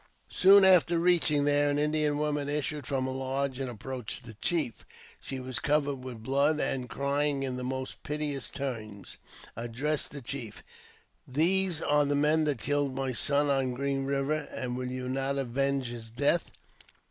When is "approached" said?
3.69-4.23